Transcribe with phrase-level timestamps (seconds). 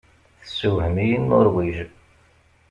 [0.43, 1.77] Tessewhem-iyi Nuṛwij.